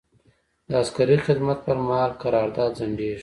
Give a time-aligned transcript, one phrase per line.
[0.67, 3.19] د عسکري خدمت پر مهال قرارداد ځنډیږي.